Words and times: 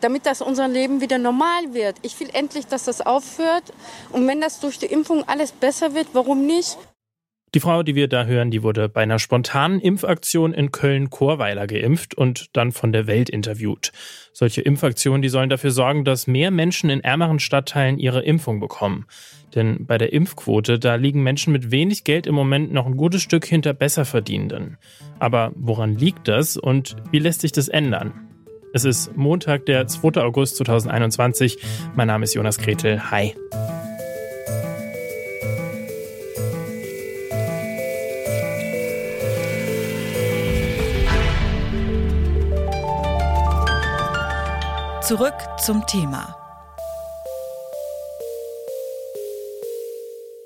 damit 0.00 0.26
das 0.26 0.42
unser 0.42 0.68
Leben 0.68 1.00
wieder 1.00 1.18
normal 1.18 1.72
wird. 1.72 1.96
Ich 2.02 2.18
will 2.20 2.28
endlich, 2.32 2.66
dass 2.66 2.84
das 2.84 3.00
aufhört. 3.00 3.72
Und 4.10 4.26
wenn 4.26 4.40
das 4.40 4.60
durch 4.60 4.78
die 4.78 4.86
Impfung 4.86 5.24
alles 5.26 5.52
besser 5.52 5.94
wird, 5.94 6.08
warum 6.12 6.46
nicht? 6.46 6.78
Die 7.52 7.60
Frau, 7.60 7.82
die 7.82 7.96
wir 7.96 8.06
da 8.06 8.26
hören, 8.26 8.52
die 8.52 8.62
wurde 8.62 8.88
bei 8.88 9.02
einer 9.02 9.18
spontanen 9.18 9.80
Impfaktion 9.80 10.54
in 10.54 10.70
Köln-Chorweiler 10.70 11.66
geimpft 11.66 12.14
und 12.14 12.56
dann 12.56 12.70
von 12.70 12.92
der 12.92 13.08
Welt 13.08 13.28
interviewt. 13.28 13.90
Solche 14.32 14.60
Impfaktionen, 14.60 15.20
die 15.20 15.28
sollen 15.28 15.50
dafür 15.50 15.72
sorgen, 15.72 16.04
dass 16.04 16.28
mehr 16.28 16.52
Menschen 16.52 16.90
in 16.90 17.00
ärmeren 17.00 17.40
Stadtteilen 17.40 17.98
ihre 17.98 18.22
Impfung 18.22 18.60
bekommen. 18.60 19.06
Denn 19.56 19.84
bei 19.84 19.98
der 19.98 20.12
Impfquote, 20.12 20.78
da 20.78 20.94
liegen 20.94 21.24
Menschen 21.24 21.52
mit 21.52 21.72
wenig 21.72 22.04
Geld 22.04 22.28
im 22.28 22.36
Moment 22.36 22.72
noch 22.72 22.86
ein 22.86 22.96
gutes 22.96 23.22
Stück 23.22 23.44
hinter 23.44 23.74
Besserverdienenden. 23.74 24.78
Aber 25.18 25.50
woran 25.56 25.96
liegt 25.96 26.28
das 26.28 26.56
und 26.56 26.94
wie 27.10 27.18
lässt 27.18 27.40
sich 27.40 27.50
das 27.50 27.66
ändern? 27.66 28.29
Es 28.72 28.84
ist 28.84 29.16
Montag, 29.16 29.66
der 29.66 29.88
2. 29.88 30.20
August 30.20 30.56
2021. 30.56 31.58
Mein 31.96 32.06
Name 32.06 32.24
ist 32.24 32.34
Jonas 32.34 32.58
Gretel. 32.58 33.10
Hi. 33.10 33.34
Zurück 45.02 45.34
zum 45.58 45.84
Thema. 45.88 46.39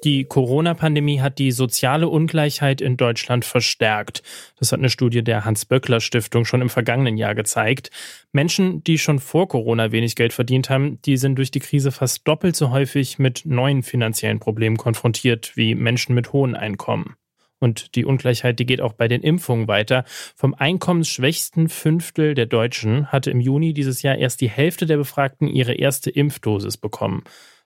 Die 0.05 0.25
Corona-Pandemie 0.25 1.23
hat 1.23 1.39
die 1.39 1.51
soziale 1.51 2.09
Ungleichheit 2.09 2.83
in 2.83 2.99
Deutschland 2.99 3.47
verstärkt. 3.47 4.23
Das 4.59 4.71
hat 4.71 4.79
eine 4.79 4.91
Studie 4.91 5.25
der 5.25 5.47
Hans-Böckler-Stiftung 5.47 6.45
schon 6.45 6.61
im 6.61 6.69
vergangenen 6.69 7.17
Jahr 7.17 7.35
gezeigt. 7.35 7.91
Menschen, 8.31 8.85
die 8.85 8.99
schon 8.99 9.19
vor 9.19 9.49
Corona 9.49 9.93
wenig 9.93 10.15
Geld 10.15 10.35
verdient 10.35 10.69
haben, 10.69 11.01
die 11.07 11.17
sind 11.17 11.37
durch 11.37 11.51
die 11.51 11.61
Krise 11.61 11.91
fast 11.91 12.29
doppelt 12.29 12.55
so 12.55 12.71
häufig 12.71 13.19
mit 13.19 13.47
neuen 13.47 13.83
finanziellen 13.83 14.41
Problemen 14.41 14.77
konfrontiert 14.77 15.57
wie 15.57 15.75
Menschen 15.75 16.15
mit 16.15 16.35
hohen 16.35 16.55
Einkommen. 16.55 17.15
Und 17.59 17.95
die 17.95 18.05
Ungleichheit, 18.05 18.59
die 18.59 18.67
geht 18.67 18.83
auch 18.83 18.93
bei 18.93 19.09
den 19.09 19.23
Impfungen 19.23 19.69
weiter. 19.69 20.05
Vom 20.37 20.53
einkommensschwächsten 20.53 21.71
Fünftel 21.71 22.35
der 22.35 22.45
Deutschen 22.45 23.11
hatte 23.11 23.31
im 23.31 23.41
Juni 23.41 23.73
dieses 23.73 24.03
Jahr 24.03 24.17
erst 24.17 24.43
die 24.43 24.51
Hälfte 24.51 24.85
der 24.85 24.99
Befragten 24.99 25.49
ihre 25.49 25.73
erste 25.73 26.11
Impfdosis 26.11 26.77
bekommen. 26.77 27.25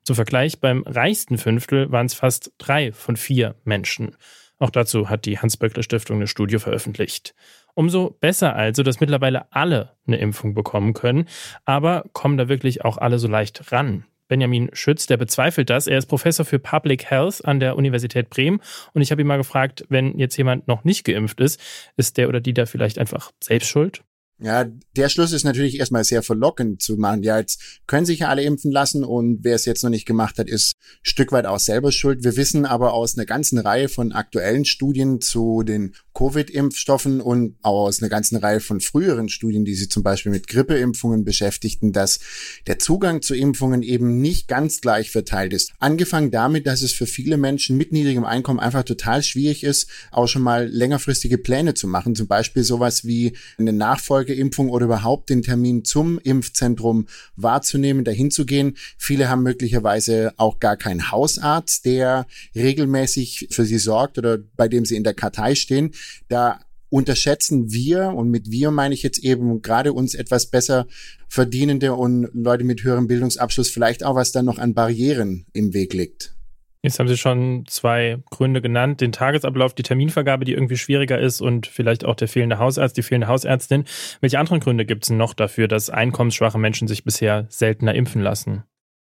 Zum 0.08 0.16
Vergleich, 0.16 0.58
beim 0.58 0.84
reichsten 0.86 1.36
Fünftel 1.36 1.92
waren 1.92 2.06
es 2.06 2.14
fast 2.14 2.50
drei 2.56 2.92
von 2.92 3.18
vier 3.18 3.56
Menschen. 3.64 4.16
Auch 4.58 4.70
dazu 4.70 5.10
hat 5.10 5.26
die 5.26 5.38
Hans-Böckler-Stiftung 5.38 6.16
eine 6.16 6.26
Studie 6.26 6.58
veröffentlicht. 6.58 7.34
Umso 7.74 8.16
besser 8.18 8.56
also, 8.56 8.82
dass 8.82 9.00
mittlerweile 9.00 9.52
alle 9.52 9.92
eine 10.06 10.16
Impfung 10.16 10.54
bekommen 10.54 10.94
können. 10.94 11.26
Aber 11.66 12.06
kommen 12.14 12.38
da 12.38 12.48
wirklich 12.48 12.86
auch 12.86 12.96
alle 12.96 13.18
so 13.18 13.28
leicht 13.28 13.70
ran? 13.70 14.06
Benjamin 14.28 14.70
Schütz, 14.72 15.06
der 15.06 15.18
bezweifelt 15.18 15.68
das. 15.68 15.86
Er 15.86 15.98
ist 15.98 16.06
Professor 16.06 16.46
für 16.46 16.58
Public 16.58 17.10
Health 17.10 17.44
an 17.44 17.60
der 17.60 17.76
Universität 17.76 18.30
Bremen. 18.30 18.62
Und 18.94 19.02
ich 19.02 19.10
habe 19.10 19.20
ihn 19.20 19.26
mal 19.26 19.36
gefragt, 19.36 19.84
wenn 19.90 20.18
jetzt 20.18 20.38
jemand 20.38 20.68
noch 20.68 20.84
nicht 20.84 21.04
geimpft 21.04 21.38
ist, 21.38 21.60
ist 21.98 22.16
der 22.16 22.30
oder 22.30 22.40
die 22.40 22.54
da 22.54 22.64
vielleicht 22.64 22.98
einfach 22.98 23.30
selbst 23.42 23.68
schuld? 23.68 24.02
Ja, 24.40 24.66
der 24.96 25.08
Schluss 25.08 25.32
ist 25.32 25.42
natürlich 25.42 25.80
erstmal 25.80 26.04
sehr 26.04 26.22
verlockend 26.22 26.80
zu 26.80 26.96
machen. 26.96 27.24
Ja, 27.24 27.38
jetzt 27.38 27.60
können 27.88 28.06
sich 28.06 28.20
ja 28.20 28.28
alle 28.28 28.42
impfen 28.42 28.70
lassen 28.70 29.02
und 29.02 29.40
wer 29.42 29.56
es 29.56 29.64
jetzt 29.64 29.82
noch 29.82 29.90
nicht 29.90 30.06
gemacht 30.06 30.38
hat, 30.38 30.48
ist 30.48 30.74
Stück 31.02 31.32
weit 31.32 31.46
auch 31.46 31.58
selber 31.58 31.90
schuld. 31.90 32.22
Wir 32.22 32.36
wissen 32.36 32.64
aber 32.64 32.92
aus 32.92 33.16
einer 33.16 33.26
ganzen 33.26 33.58
Reihe 33.58 33.88
von 33.88 34.12
aktuellen 34.12 34.64
Studien 34.64 35.20
zu 35.20 35.64
den 35.64 35.94
Covid-Impfstoffen 36.14 37.20
und 37.20 37.56
auch 37.62 37.86
aus 37.86 38.00
einer 38.00 38.08
ganzen 38.08 38.36
Reihe 38.36 38.60
von 38.60 38.80
früheren 38.80 39.28
Studien, 39.28 39.64
die 39.64 39.74
sich 39.74 39.90
zum 39.90 40.04
Beispiel 40.04 40.30
mit 40.30 40.46
Grippeimpfungen 40.46 41.24
beschäftigten, 41.24 41.92
dass 41.92 42.20
der 42.68 42.78
Zugang 42.78 43.22
zu 43.22 43.34
Impfungen 43.34 43.82
eben 43.82 44.20
nicht 44.20 44.46
ganz 44.46 44.80
gleich 44.80 45.10
verteilt 45.10 45.52
ist. 45.52 45.72
Angefangen 45.80 46.30
damit, 46.30 46.66
dass 46.66 46.82
es 46.82 46.92
für 46.92 47.06
viele 47.06 47.38
Menschen 47.38 47.76
mit 47.76 47.92
niedrigem 47.92 48.24
Einkommen 48.24 48.60
einfach 48.60 48.84
total 48.84 49.22
schwierig 49.22 49.64
ist, 49.64 49.88
auch 50.12 50.28
schon 50.28 50.42
mal 50.42 50.68
längerfristige 50.68 51.38
Pläne 51.38 51.74
zu 51.74 51.88
machen. 51.88 52.14
Zum 52.14 52.28
Beispiel 52.28 52.62
sowas 52.62 53.04
wie 53.04 53.36
eine 53.56 53.72
Nachfolge 53.72 54.27
Nachfolgeimpfung 54.28 54.70
oder 54.70 54.86
überhaupt 54.86 55.30
den 55.30 55.42
Termin 55.42 55.84
zum 55.84 56.18
Impfzentrum 56.18 57.06
wahrzunehmen, 57.36 58.04
dahin 58.04 58.30
zu 58.30 58.44
gehen. 58.44 58.76
Viele 58.96 59.28
haben 59.28 59.42
möglicherweise 59.42 60.32
auch 60.36 60.58
gar 60.58 60.76
keinen 60.76 61.10
Hausarzt, 61.10 61.84
der 61.84 62.26
regelmäßig 62.54 63.48
für 63.50 63.64
sie 63.64 63.78
sorgt 63.78 64.18
oder 64.18 64.38
bei 64.56 64.68
dem 64.68 64.84
sie 64.84 64.96
in 64.96 65.04
der 65.04 65.14
Kartei 65.14 65.54
stehen. 65.54 65.92
Da 66.28 66.60
unterschätzen 66.90 67.70
wir, 67.72 68.14
und 68.14 68.30
mit 68.30 68.50
wir 68.50 68.70
meine 68.70 68.94
ich 68.94 69.02
jetzt 69.02 69.18
eben 69.18 69.60
gerade 69.60 69.92
uns 69.92 70.14
etwas 70.14 70.46
besser 70.46 70.86
verdienende 71.28 71.94
und 71.94 72.28
Leute 72.32 72.64
mit 72.64 72.82
höherem 72.82 73.06
Bildungsabschluss 73.06 73.68
vielleicht 73.68 74.04
auch, 74.04 74.14
was 74.14 74.32
dann 74.32 74.46
noch 74.46 74.58
an 74.58 74.74
Barrieren 74.74 75.46
im 75.52 75.74
Weg 75.74 75.92
liegt. 75.92 76.37
Jetzt 76.82 77.00
haben 77.00 77.08
Sie 77.08 77.16
schon 77.16 77.64
zwei 77.66 78.18
Gründe 78.30 78.62
genannt. 78.62 79.00
Den 79.00 79.10
Tagesablauf, 79.10 79.74
die 79.74 79.82
Terminvergabe, 79.82 80.44
die 80.44 80.52
irgendwie 80.52 80.76
schwieriger 80.76 81.18
ist 81.18 81.40
und 81.40 81.66
vielleicht 81.66 82.04
auch 82.04 82.14
der 82.14 82.28
fehlende 82.28 82.58
Hausarzt, 82.58 82.96
die 82.96 83.02
fehlende 83.02 83.26
Hausärztin. 83.26 83.84
Welche 84.20 84.38
anderen 84.38 84.60
Gründe 84.60 84.86
gibt 84.86 85.04
es 85.04 85.10
noch 85.10 85.34
dafür, 85.34 85.66
dass 85.66 85.90
einkommensschwache 85.90 86.58
Menschen 86.58 86.86
sich 86.86 87.02
bisher 87.02 87.46
seltener 87.48 87.94
impfen 87.94 88.22
lassen? 88.22 88.62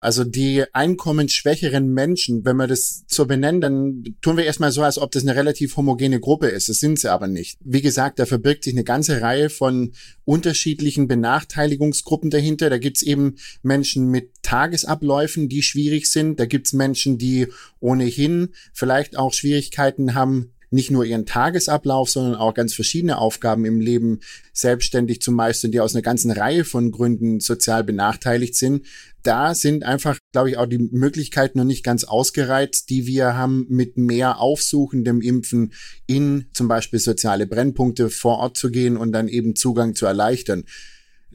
Also 0.03 0.25
die 0.25 0.65
einkommensschwächeren 0.73 1.87
Menschen, 1.93 2.43
wenn 2.43 2.57
wir 2.57 2.67
das 2.67 3.05
so 3.07 3.25
benennen, 3.25 3.61
dann 3.61 4.03
tun 4.21 4.35
wir 4.35 4.43
erstmal 4.43 4.73
so, 4.73 4.83
als 4.83 4.97
ob 4.99 5.11
das 5.11 5.23
eine 5.23 5.33
relativ 5.33 5.77
homogene 5.77 6.19
Gruppe 6.19 6.47
ist. 6.47 6.67
Das 6.67 6.81
sind 6.81 6.99
sie 6.99 7.09
aber 7.09 7.27
nicht. 7.27 7.57
Wie 7.63 7.81
gesagt, 7.81 8.19
da 8.19 8.25
verbirgt 8.25 8.65
sich 8.65 8.73
eine 8.73 8.83
ganze 8.83 9.21
Reihe 9.21 9.49
von 9.49 9.93
unterschiedlichen 10.25 11.07
Benachteiligungsgruppen 11.07 12.31
dahinter. 12.31 12.69
Da 12.69 12.79
gibt's 12.79 13.01
eben 13.01 13.35
Menschen 13.61 14.09
mit 14.09 14.31
Tagesabläufen, 14.41 15.47
die 15.47 15.63
schwierig 15.63 16.11
sind. 16.11 16.37
Da 16.37 16.47
gibt's 16.47 16.73
Menschen, 16.73 17.17
die 17.17 17.47
ohnehin 17.79 18.49
vielleicht 18.73 19.17
auch 19.17 19.31
Schwierigkeiten 19.31 20.15
haben, 20.15 20.51
nicht 20.73 20.91
nur 20.91 21.05
ihren 21.05 21.25
Tagesablauf, 21.25 22.09
sondern 22.09 22.35
auch 22.35 22.53
ganz 22.53 22.73
verschiedene 22.73 23.19
Aufgaben 23.19 23.63
im 23.63 23.79
Leben 23.79 24.19
selbstständig 24.53 25.21
zu 25.21 25.31
meistern, 25.31 25.71
die 25.71 25.79
aus 25.79 25.93
einer 25.93 26.01
ganzen 26.01 26.31
Reihe 26.31 26.65
von 26.65 26.91
Gründen 26.91 27.39
sozial 27.39 27.83
benachteiligt 27.83 28.55
sind. 28.55 28.85
Da 29.21 29.53
sind 29.55 29.83
einfach, 29.83 30.17
glaube 30.33 30.49
ich, 30.49 30.57
auch 30.57 30.65
die 30.65 30.79
Möglichkeiten 30.79 31.59
noch 31.59 31.65
nicht 31.65 31.83
ganz 31.83 32.03
ausgereizt, 32.03 32.89
die 32.89 33.05
wir 33.05 33.35
haben, 33.35 33.65
mit 33.69 33.97
mehr 33.97 34.39
aufsuchendem 34.39 35.21
Impfen 35.21 35.73
in 36.07 36.45
zum 36.53 36.67
Beispiel 36.67 36.99
soziale 36.99 37.47
Brennpunkte 37.47 38.09
vor 38.09 38.39
Ort 38.39 38.57
zu 38.57 38.69
gehen 38.71 38.97
und 38.97 39.11
dann 39.11 39.27
eben 39.27 39.55
Zugang 39.55 39.95
zu 39.95 40.07
erleichtern. 40.07 40.65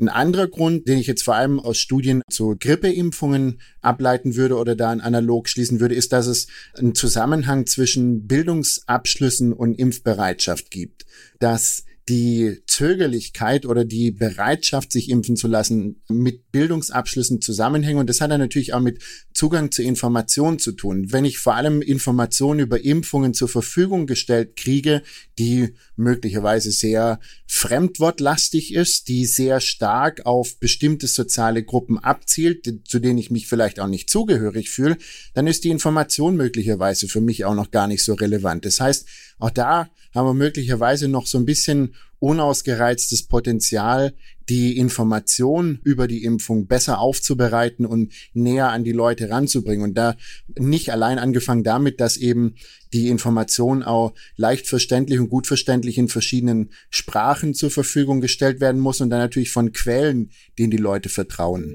Ein 0.01 0.09
anderer 0.09 0.47
Grund, 0.47 0.87
den 0.87 0.99
ich 0.99 1.07
jetzt 1.07 1.23
vor 1.23 1.35
allem 1.35 1.59
aus 1.59 1.79
Studien 1.79 2.23
zu 2.31 2.57
Grippeimpfungen 2.59 3.61
ableiten 3.81 4.37
würde 4.37 4.57
oder 4.57 4.77
da 4.77 4.91
einen 4.91 5.01
Analog 5.01 5.49
schließen 5.49 5.81
würde, 5.81 5.95
ist, 5.95 6.13
dass 6.13 6.27
es 6.27 6.47
einen 6.77 6.95
Zusammenhang 6.95 7.67
zwischen 7.67 8.27
Bildungsabschlüssen 8.27 9.53
und 9.53 9.75
Impfbereitschaft 9.75 10.71
gibt. 10.71 11.07
Dass 11.41 11.85
die 12.09 12.63
Zögerlichkeit 12.67 13.67
oder 13.67 13.85
die 13.85 14.11
Bereitschaft, 14.11 14.93
sich 14.93 15.11
impfen 15.11 15.37
zu 15.37 15.47
lassen, 15.47 16.03
mit 16.09 16.51
Bildungsabschlüssen 16.53 17.43
zusammenhängen. 17.43 17.99
Und 17.99 18.09
das 18.09 18.21
hat 18.21 18.31
dann 18.31 18.41
natürlich 18.41 18.73
auch 18.73 18.81
mit 18.81 19.03
Zugang 19.35 19.71
zu 19.71 19.83
Informationen 19.83 20.59
zu 20.59 20.73
tun. 20.73 21.13
Wenn 21.13 21.25
ich 21.25 21.39
vor 21.39 21.55
allem 21.55 21.83
Informationen 21.83 22.61
über 22.61 22.83
Impfungen 22.83 23.35
zur 23.35 23.49
Verfügung 23.49 24.07
gestellt 24.07 24.57
kriege, 24.57 25.03
die 25.39 25.75
möglicherweise 25.97 26.73
sehr 26.73 27.21
fremdwortlastig 27.47 28.75
ist, 28.75 29.09
die 29.09 29.27
sehr 29.27 29.61
stark 29.61 30.25
auf 30.25 30.59
bestimmte 30.59 31.07
soziale 31.07 31.63
Gruppen 31.63 31.99
abzielt, 31.99 32.89
zu 32.89 33.01
denen 33.01 33.19
ich 33.19 33.31
mich 33.31 33.47
vielleicht 33.47 33.81
auch 33.81 33.87
nicht 33.87 34.09
zugehörig 34.09 34.71
fühle, 34.71 34.97
dann 35.35 35.47
ist 35.47 35.65
die 35.65 35.71
Information 35.71 36.37
möglicherweise 36.37 37.07
für 37.07 37.21
mich 37.21 37.45
auch 37.45 37.55
noch 37.55 37.71
gar 37.71 37.87
nicht 37.87 38.03
so 38.03 38.15
relevant. 38.15 38.65
Das 38.65 38.81
heißt, 38.81 39.07
auch 39.39 39.51
da 39.51 39.89
haben 40.15 40.27
wir 40.27 40.35
möglicherweise 40.35 41.09
noch 41.09 41.27
so 41.27 41.39
ein 41.39 41.45
bisschen 41.45 41.95
unausgereiztes 42.21 43.25
Potenzial, 43.25 44.15
die 44.49 44.79
Information 44.79 45.79
über 45.85 46.09
die 46.09 46.25
Impfung 46.25 46.67
besser 46.67 47.01
aufzubereiten 47.01 47.87
und 47.87 48.13
näher 48.33 48.71
an 48.71 48.83
die 48.83 48.93
Leute 48.93 49.31
ranzubringen. 49.31 49.85
Und 49.85 49.95
da 49.95 50.17
nicht 50.59 50.91
allein 50.91 51.19
angefangen 51.19 51.65
damit, 51.65 52.01
dass 52.01 52.17
eben 52.17 52.55
die 52.93 53.09
Information 53.09 53.83
auch 53.83 54.15
leicht 54.37 54.67
verständlich 54.67 55.21
und 55.21 55.29
gut 55.29 55.47
verständlich 55.47 55.99
in 55.99 56.09
verschiedenen 56.09 56.71
Sprachen 56.91 57.55
zur 57.55 57.71
Verfügung 57.71 58.21
gestellt 58.21 58.61
werden 58.61 58.81
muss 58.81 59.01
und 59.01 59.11
dann 59.11 59.21
natürlich 59.21 59.51
von 59.51 59.73
Quellen, 59.73 60.31
denen 60.59 60.71
die 60.71 60.79
Leute 60.79 61.09
vertrauen. 61.09 61.75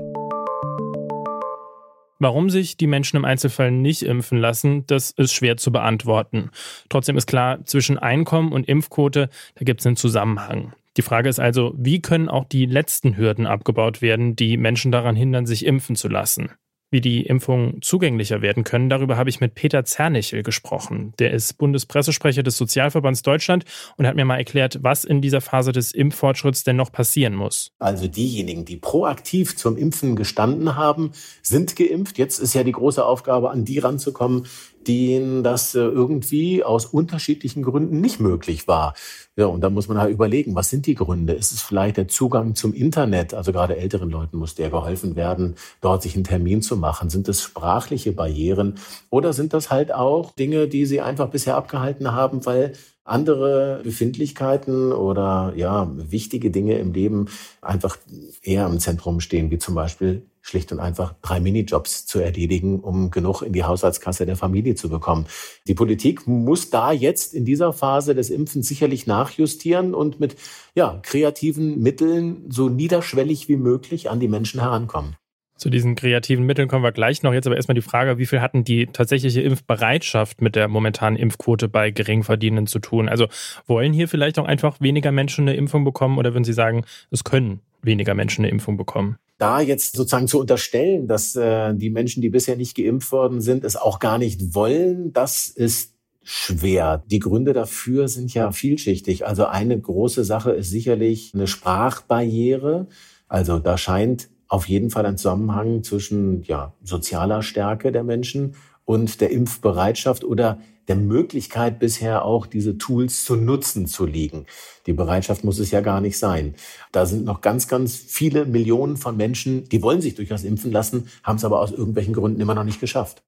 Warum 2.24 2.50
sich 2.50 2.78
die 2.78 2.88
Menschen 2.88 3.18
im 3.18 3.26
Einzelfall 3.26 3.70
nicht 3.70 4.02
impfen 4.02 4.38
lassen, 4.38 4.88
das 4.88 5.12
ist 5.12 5.34
schwer 5.34 5.58
zu 5.58 5.74
beantworten. 5.74 6.52
Trotzdem 6.88 7.18
ist 7.18 7.28
klar, 7.28 7.66
zwischen 7.66 7.98
Einkommen 7.98 8.54
und 8.54 8.66
Impfquote, 8.70 9.30
da 9.56 9.66
gibt 9.66 9.82
es 9.82 9.86
einen 9.86 9.98
Zusammenhang. 9.98 10.72
Die 10.96 11.02
Frage 11.02 11.28
ist 11.28 11.42
also, 11.42 11.74
wie 11.76 12.02
können 12.02 12.30
auch 12.30 12.46
die 12.46 12.66
letzten 12.66 13.18
Hürden 13.18 13.46
abgebaut 13.46 14.02
werden, 14.02 14.38
die 14.38 14.56
Menschen 14.56 14.90
daran 14.90 15.18
hindern, 15.18 15.46
sich 15.46 15.66
impfen 15.66 15.98
zu 15.98 16.08
lassen? 16.08 16.52
Wie 16.94 17.02
die 17.02 17.26
Impfungen 17.26 17.82
zugänglicher 17.82 18.42
werden 18.42 18.64
können, 18.64 18.88
darüber 18.88 19.18
habe 19.18 19.30
ich 19.30 19.42
mit 19.42 19.56
Peter 19.56 19.84
Zernichel 19.84 20.44
gesprochen. 20.44 21.14
Der 21.18 21.32
ist 21.32 21.58
Bundespressesprecher 21.58 22.44
des 22.44 22.56
Sozialverbands 22.56 23.24
Deutschland 23.24 23.66
und 23.98 24.06
hat 24.08 24.16
mir 24.16 24.26
mal 24.26 24.38
erklärt, 24.38 24.78
was 24.82 25.04
in 25.04 25.20
dieser 25.20 25.42
Phase 25.42 25.72
des 25.72 25.92
Impffortschritts 25.92 26.64
denn 26.64 26.76
noch 26.76 26.92
passieren 26.92 27.34
muss. 27.34 27.72
Also 27.80 28.08
diejenigen, 28.08 28.64
die 28.64 28.78
proaktiv 28.78 29.58
zum 29.58 29.76
Impfen 29.76 30.16
gestanden 30.16 30.76
haben, 30.76 31.12
sind 31.42 31.76
geimpft. 31.76 32.20
Jetzt 32.20 32.38
ist 32.38 32.54
ja 32.54 32.64
die 32.64 32.72
große 32.72 33.04
Aufgabe, 33.04 33.50
an 33.50 33.66
die 33.66 33.80
ranzukommen, 33.80 34.46
denen 34.88 35.44
das 35.44 35.76
äh, 35.76 35.80
irgendwie 35.80 36.64
aus 36.64 36.86
unterschiedlichen 36.86 37.64
Gründen 37.64 38.02
nicht 38.02 38.20
möglich 38.20 38.68
war. 38.68 38.94
Ja, 39.36 39.48
und 39.48 39.62
da 39.62 39.70
muss 39.70 39.88
man 39.88 39.98
halt 39.98 40.12
überlegen, 40.12 40.56
was 40.56 40.70
sind 40.70 40.86
die 40.86 40.96
Gründe? 40.96 41.34
Ist 41.34 41.52
es 41.52 41.62
vielleicht 41.62 41.98
der 41.98 42.08
Zugang 42.08 42.56
zum 42.56 42.74
Internet? 42.74 43.34
Also 43.34 43.52
gerade 43.52 43.78
älteren 43.78 44.10
Leuten 44.10 44.38
muss 44.38 44.56
der 44.56 44.70
geholfen 44.70 45.16
werden, 45.16 45.56
dort 45.82 46.04
sich 46.04 46.16
einen 46.16 46.24
Termin 46.24 46.62
zu 46.62 46.78
machen. 46.78 47.10
Sind 47.10 47.28
es 47.28 47.42
sprachliche 47.42 48.12
Barrieren 48.12 48.76
oder 49.10 49.34
sind 49.34 49.54
das 49.54 49.72
halt 49.72 49.94
auch 49.94 50.32
Dinge, 50.34 50.68
die 50.68 50.86
sie 50.86 51.02
einfach 51.02 51.30
bisher 51.30 51.56
abgehalten 51.56 52.12
haben, 52.12 52.46
weil 52.46 52.74
andere 53.06 53.82
Befindlichkeiten 53.84 54.92
oder 54.94 55.54
ja, 55.56 55.92
wichtige 55.96 56.52
Dinge 56.52 56.78
im 56.78 56.94
Leben 56.94 57.28
einfach 57.62 57.98
eher 58.42 58.66
im 58.66 58.80
Zentrum 58.80 59.20
stehen, 59.20 59.52
wie 59.52 59.58
zum 59.58 59.76
Beispiel 59.76 60.26
schlicht 60.44 60.72
und 60.72 60.80
einfach 60.80 61.16
drei 61.22 61.40
Minijobs 61.40 62.06
zu 62.06 62.20
erledigen, 62.20 62.82
um 62.82 63.10
genug 63.10 63.42
in 63.42 63.54
die 63.54 63.64
Haushaltskasse 63.64 64.26
der 64.26 64.36
Familie 64.36 64.76
zu 64.76 64.90
bekommen. 64.90 65.26
Die 65.68 65.74
Politik 65.74 66.28
muss 66.28 66.70
da 66.70 66.92
jetzt 66.92 67.34
in 67.34 67.46
dieser 67.46 67.74
Phase 67.74 68.14
des 68.14 68.30
Impfens 68.30 68.68
sicherlich 68.68 69.08
nachjustieren 69.08 69.96
und 69.96 70.20
mit 70.20 70.36
ja, 70.76 71.00
kreativen 71.02 71.80
Mitteln 71.80 72.46
so 72.50 72.70
niederschwellig 72.70 73.48
wie 73.48 73.58
möglich 73.58 74.10
an 74.10 74.20
die 74.20 74.28
Menschen 74.28 74.60
herankommen. 74.60 75.16
Zu 75.56 75.70
diesen 75.70 75.96
kreativen 75.96 76.46
Mitteln 76.46 76.68
kommen 76.68 76.84
wir 76.84 76.92
gleich 76.92 77.24
noch. 77.24 77.32
Jetzt 77.32 77.46
aber 77.48 77.56
erstmal 77.56 77.76
die 77.76 77.82
Frage, 77.82 78.18
wie 78.18 78.26
viel 78.26 78.42
hatten 78.42 78.66
die 78.66 78.88
tatsächliche 78.88 79.42
Impfbereitschaft 79.42 80.42
mit 80.42 80.58
der 80.58 80.68
momentanen 80.68 81.18
Impfquote 81.18 81.70
bei 81.70 81.90
Geringverdienenden 81.90 82.68
zu 82.68 82.80
tun? 82.80 83.08
Also 83.08 83.28
wollen 83.66 83.94
hier 83.94 84.10
vielleicht 84.10 84.40
auch 84.40 84.46
einfach 84.46 84.82
weniger 84.82 85.14
Menschen 85.14 85.48
eine 85.48 85.56
Impfung 85.56 85.86
bekommen 85.86 86.18
oder 86.18 86.34
würden 86.34 86.44
Sie 86.44 86.54
sagen, 86.54 86.84
es 87.12 87.24
können 87.24 87.62
weniger 87.82 88.14
Menschen 88.14 88.44
eine 88.44 88.52
Impfung 88.52 88.76
bekommen? 88.76 89.18
Da 89.38 89.60
jetzt 89.60 89.96
sozusagen 89.96 90.28
zu 90.28 90.40
unterstellen, 90.40 91.08
dass 91.08 91.36
äh, 91.36 91.74
die 91.74 91.90
Menschen, 91.90 92.22
die 92.22 92.30
bisher 92.30 92.56
nicht 92.56 92.76
geimpft 92.76 93.12
worden 93.12 93.42
sind, 93.42 93.64
es 93.64 93.76
auch 93.76 94.00
gar 94.00 94.18
nicht 94.18 94.54
wollen, 94.54 95.12
das 95.12 95.50
ist 95.50 95.94
schwer. 96.24 97.04
Die 97.08 97.20
Gründe 97.20 97.54
dafür 97.54 98.08
sind 98.08 98.34
ja 98.34 98.52
vielschichtig. 98.52 99.26
Also 99.26 99.46
eine 99.46 99.80
große 99.80 100.24
Sache 100.24 100.52
ist 100.52 100.70
sicherlich 100.70 101.34
eine 101.34 101.48
Sprachbarriere. 101.48 102.88
Also 103.28 103.60
da 103.60 103.78
scheint 103.78 104.30
auf 104.48 104.68
jeden 104.70 104.90
Fall 104.90 105.06
ein 105.06 105.18
Zusammenhang 105.18 105.84
zwischen 105.84 106.44
ja, 106.44 106.74
sozialer 106.84 107.42
Stärke 107.42 107.92
der 107.92 108.04
Menschen 108.04 108.56
und 108.86 109.22
der 109.22 109.32
Impfbereitschaft 109.32 110.24
oder 110.24 110.60
der 110.88 110.96
Möglichkeit 110.96 111.80
bisher 111.80 112.26
auch 112.26 112.46
diese 112.46 112.78
Tools 112.78 113.24
zu 113.24 113.36
nutzen 113.36 113.88
zu 113.88 114.06
liegen. 114.06 114.46
Die 114.86 114.94
Bereitschaft 114.94 115.44
muss 115.44 115.60
es 115.60 115.72
ja 115.72 115.82
gar 115.82 116.02
nicht 116.02 116.18
sein. 116.18 116.56
Da 116.92 117.06
sind 117.06 117.24
noch 117.26 117.42
ganz, 117.42 117.68
ganz 117.68 117.96
viele 117.96 118.46
Millionen 118.46 118.98
von 118.98 119.16
Menschen, 119.16 119.68
die 119.70 119.82
wollen 119.82 120.02
sich 120.02 120.16
durchaus 120.16 120.44
impfen 120.44 120.72
lassen, 120.72 121.08
haben 121.24 121.38
es 121.38 121.46
aber 121.46 121.62
aus 121.62 121.72
irgendwelchen 121.72 122.14
Gründen 122.14 122.42
immer 122.42 122.56
noch 122.56 122.66
nicht 122.66 122.82
geschafft. 122.82 123.24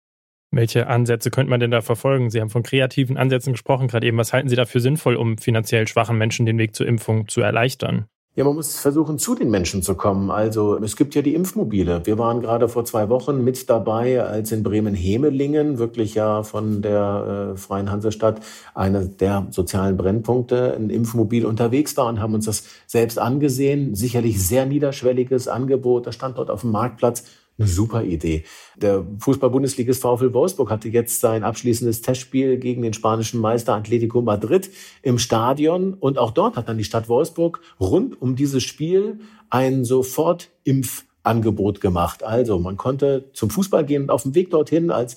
Welche 0.51 0.87
Ansätze 0.87 1.31
könnte 1.31 1.49
man 1.49 1.59
denn 1.59 1.71
da 1.71 1.81
verfolgen? 1.81 2.29
Sie 2.29 2.39
haben 2.39 2.49
von 2.49 2.63
kreativen 2.63 3.17
Ansätzen 3.17 3.53
gesprochen 3.53 3.87
gerade 3.87 4.07
eben. 4.07 4.17
Was 4.17 4.31
halten 4.31 4.47
Sie 4.47 4.55
dafür 4.55 4.79
sinnvoll, 4.79 5.15
um 5.15 5.37
finanziell 5.37 5.87
schwachen 5.87 6.17
Menschen 6.17 6.45
den 6.45 6.57
Weg 6.57 6.75
zur 6.75 6.87
Impfung 6.87 7.27
zu 7.27 7.41
erleichtern? 7.41 8.05
Ja, 8.37 8.43
man 8.43 8.55
muss 8.55 8.77
versuchen, 8.77 9.17
zu 9.17 9.33
den 9.33 9.49
Menschen 9.49 9.81
zu 9.81 9.95
kommen. 9.95 10.29
Also 10.29 10.77
es 10.83 10.97
gibt 10.97 11.15
ja 11.15 11.21
die 11.21 11.33
Impfmobile. 11.35 12.05
Wir 12.05 12.17
waren 12.17 12.41
gerade 12.41 12.67
vor 12.67 12.83
zwei 12.83 13.07
Wochen 13.07 13.45
mit 13.45 13.69
dabei, 13.69 14.21
als 14.21 14.51
in 14.51 14.61
Bremen-Hemelingen, 14.61 15.77
wirklich 15.77 16.15
ja 16.15 16.43
von 16.43 16.81
der 16.81 17.53
äh, 17.53 17.57
Freien 17.57 17.89
Hansestadt, 17.89 18.41
einer 18.73 19.05
der 19.05 19.47
sozialen 19.51 19.95
Brennpunkte, 19.95 20.75
ein 20.75 20.89
Impfmobil 20.89 21.45
unterwegs 21.45 21.95
war 21.95 22.07
und 22.07 22.19
haben 22.19 22.33
uns 22.33 22.43
das 22.43 22.65
selbst 22.87 23.19
angesehen. 23.19 23.95
Sicherlich 23.95 24.45
sehr 24.45 24.65
niederschwelliges 24.65 25.47
Angebot. 25.47 26.05
Das 26.05 26.15
stand 26.15 26.37
dort 26.37 26.49
auf 26.49 26.59
dem 26.59 26.71
Marktplatz 26.71 27.23
eine 27.57 27.67
super 27.67 28.03
Idee. 28.03 28.43
Der 28.75 29.05
Fußball-Bundesligist 29.19 30.01
VfL 30.01 30.33
Wolfsburg 30.33 30.69
hatte 30.69 30.89
jetzt 30.89 31.21
sein 31.21 31.43
abschließendes 31.43 32.01
Testspiel 32.01 32.57
gegen 32.57 32.81
den 32.81 32.93
spanischen 32.93 33.39
Meister 33.39 33.75
Atletico 33.75 34.21
Madrid 34.21 34.69
im 35.01 35.17
Stadion. 35.17 35.93
Und 35.93 36.17
auch 36.17 36.31
dort 36.31 36.57
hat 36.57 36.67
dann 36.67 36.77
die 36.77 36.83
Stadt 36.83 37.07
Wolfsburg 37.07 37.61
rund 37.79 38.21
um 38.21 38.35
dieses 38.35 38.63
Spiel 38.63 39.19
ein 39.49 39.85
Sofortimpfangebot 39.85 41.79
gemacht. 41.79 42.23
Also 42.23 42.59
man 42.59 42.75
konnte 42.75 43.29
zum 43.33 43.49
Fußball 43.49 43.85
gehen 43.85 44.03
und 44.03 44.09
auf 44.11 44.23
dem 44.23 44.35
Weg 44.35 44.49
dorthin 44.49 44.91
als 44.91 45.15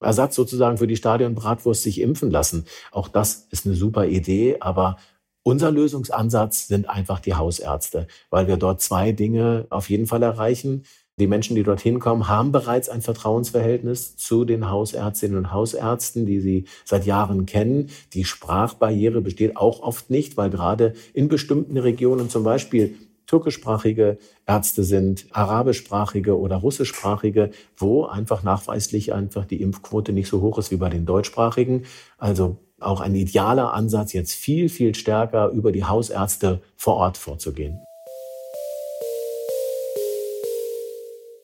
Ersatz 0.00 0.34
sozusagen 0.34 0.78
für 0.78 0.86
die 0.86 0.96
Stadionbratwurst 0.96 1.82
sich 1.82 2.00
impfen 2.00 2.30
lassen. 2.30 2.66
Auch 2.90 3.08
das 3.08 3.48
ist 3.50 3.66
eine 3.66 3.74
super 3.74 4.06
Idee, 4.06 4.56
aber 4.60 4.96
unser 5.42 5.70
Lösungsansatz 5.70 6.68
sind 6.68 6.88
einfach 6.88 7.20
die 7.20 7.34
Hausärzte, 7.34 8.06
weil 8.30 8.46
wir 8.46 8.56
dort 8.56 8.80
zwei 8.80 9.12
Dinge 9.12 9.66
auf 9.70 9.90
jeden 9.90 10.06
Fall 10.06 10.22
erreichen. 10.22 10.84
Die 11.20 11.26
Menschen, 11.26 11.54
die 11.54 11.62
dorthin 11.62 12.00
kommen, 12.00 12.28
haben 12.28 12.50
bereits 12.50 12.88
ein 12.88 13.02
Vertrauensverhältnis 13.02 14.16
zu 14.16 14.46
den 14.46 14.70
Hausärztinnen 14.70 15.36
und 15.36 15.52
Hausärzten, 15.52 16.24
die 16.24 16.40
sie 16.40 16.64
seit 16.86 17.04
Jahren 17.04 17.44
kennen. 17.44 17.90
Die 18.14 18.24
Sprachbarriere 18.24 19.20
besteht 19.20 19.58
auch 19.58 19.82
oft 19.82 20.08
nicht, 20.08 20.38
weil 20.38 20.48
gerade 20.48 20.94
in 21.12 21.28
bestimmten 21.28 21.76
Regionen 21.76 22.30
zum 22.30 22.42
Beispiel 22.42 22.94
türkischsprachige 23.26 24.16
Ärzte 24.46 24.82
sind, 24.82 25.26
arabischsprachige 25.32 26.38
oder 26.38 26.56
russischsprachige, 26.56 27.50
wo 27.76 28.06
einfach 28.06 28.42
nachweislich 28.42 29.12
einfach 29.12 29.44
die 29.44 29.60
Impfquote 29.60 30.14
nicht 30.14 30.28
so 30.28 30.40
hoch 30.40 30.56
ist 30.56 30.70
wie 30.70 30.76
bei 30.76 30.88
den 30.88 31.04
deutschsprachigen. 31.04 31.84
Also 32.16 32.56
auch 32.80 33.02
ein 33.02 33.14
idealer 33.14 33.74
Ansatz, 33.74 34.14
jetzt 34.14 34.32
viel, 34.32 34.70
viel 34.70 34.94
stärker 34.94 35.50
über 35.50 35.70
die 35.70 35.84
Hausärzte 35.84 36.62
vor 36.76 36.94
Ort 36.94 37.18
vorzugehen. 37.18 37.80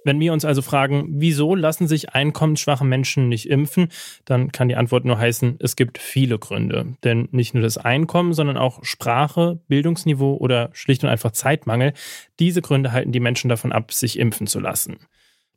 Wenn 0.07 0.21
wir 0.21 0.33
uns 0.33 0.45
also 0.45 0.63
fragen, 0.63 1.07
wieso 1.09 1.57
lassen 1.57 1.89
sich 1.89 2.15
einkommensschwache 2.15 2.85
Menschen 2.85 3.29
nicht 3.29 3.51
impfen, 3.51 3.89
dann 4.25 4.53
kann 4.53 4.69
die 4.69 4.77
Antwort 4.77 5.05
nur 5.05 5.19
heißen, 5.19 5.57
es 5.59 5.75
gibt 5.75 5.99
viele 5.99 6.39
Gründe. 6.39 6.95
Denn 7.03 7.29
nicht 7.33 7.55
nur 7.55 7.63
das 7.65 7.77
Einkommen, 7.77 8.33
sondern 8.33 8.57
auch 8.57 8.85
Sprache, 8.85 9.59
Bildungsniveau 9.67 10.37
oder 10.37 10.71
schlicht 10.75 11.03
und 11.03 11.11
einfach 11.11 11.33
Zeitmangel, 11.33 11.93
diese 12.39 12.63
Gründe 12.63 12.93
halten 12.93 13.11
die 13.11 13.19
Menschen 13.19 13.49
davon 13.49 13.73
ab, 13.73 13.93
sich 13.93 14.17
impfen 14.17 14.47
zu 14.47 14.61
lassen. 14.61 14.99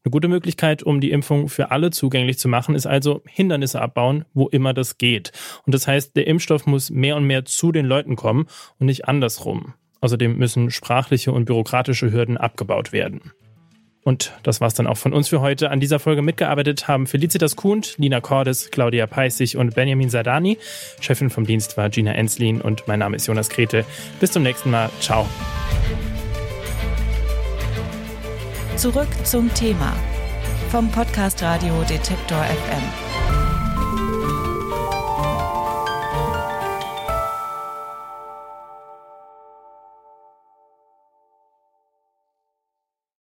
Eine 0.03 0.11
gute 0.11 0.27
Möglichkeit, 0.27 0.81
um 0.81 0.99
die 0.99 1.11
Impfung 1.11 1.47
für 1.47 1.69
alle 1.69 1.91
zugänglich 1.91 2.39
zu 2.39 2.47
machen, 2.47 2.73
ist 2.73 2.87
also 2.87 3.21
Hindernisse 3.27 3.79
abbauen, 3.79 4.25
wo 4.33 4.47
immer 4.47 4.73
das 4.73 4.97
geht. 4.97 5.31
Und 5.67 5.75
das 5.75 5.87
heißt, 5.87 6.15
der 6.15 6.25
Impfstoff 6.25 6.65
muss 6.65 6.89
mehr 6.89 7.17
und 7.17 7.25
mehr 7.25 7.45
zu 7.45 7.71
den 7.71 7.85
Leuten 7.85 8.15
kommen 8.15 8.47
und 8.79 8.87
nicht 8.87 9.07
andersrum. 9.07 9.75
Außerdem 10.01 10.37
müssen 10.37 10.71
sprachliche 10.71 11.31
und 11.31 11.45
bürokratische 11.45 12.11
Hürden 12.11 12.37
abgebaut 12.37 12.91
werden. 12.93 13.31
Und 14.03 14.33
das 14.43 14.61
war's 14.61 14.73
dann 14.73 14.87
auch 14.87 14.97
von 14.97 15.13
uns 15.13 15.27
für 15.27 15.41
heute. 15.41 15.71
An 15.71 15.79
dieser 15.79 15.99
Folge 15.99 16.21
mitgearbeitet 16.21 16.87
haben 16.87 17.05
Felicitas 17.05 17.55
Kuhnt, 17.55 17.95
Lina 17.97 18.21
Cordes, 18.21 18.71
Claudia 18.71 19.07
Peissig 19.07 19.57
und 19.57 19.75
Benjamin 19.75 20.09
Sadani. 20.09 20.57
Chefin 21.01 21.29
vom 21.29 21.45
Dienst 21.45 21.77
war 21.77 21.89
Gina 21.89 22.13
Enslin 22.13 22.61
und 22.61 22.87
mein 22.87 22.99
Name 22.99 23.17
ist 23.17 23.27
Jonas 23.27 23.49
Krete. 23.49 23.85
Bis 24.19 24.31
zum 24.31 24.43
nächsten 24.43 24.71
Mal. 24.71 24.89
Ciao. 24.99 25.27
Zurück 28.77 29.09
zum 29.25 29.53
Thema 29.53 29.93
vom 30.69 30.89
Podcast 30.91 31.43
Radio 31.43 31.83
Detektor 31.89 32.43
FM. 32.43 33.18